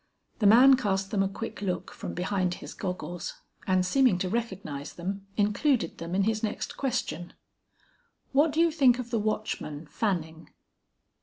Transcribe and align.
The 0.39 0.47
man 0.47 0.77
cast 0.77 1.11
them 1.11 1.21
a 1.21 1.27
quick 1.29 1.61
look 1.61 1.91
from 1.91 2.15
behind 2.15 2.55
his 2.55 2.73
goggles, 2.73 3.35
and 3.67 3.85
seeming 3.85 4.17
to 4.17 4.29
recognize 4.29 4.93
them, 4.93 5.27
included 5.37 5.99
them 5.99 6.15
in 6.15 6.23
his 6.23 6.41
next 6.41 6.75
question. 6.75 7.33
"What 8.31 8.51
do 8.51 8.59
you 8.59 8.71
think 8.71 8.97
of 8.97 9.11
the 9.11 9.19
watchman, 9.19 9.85
Fanning?" 9.85 10.49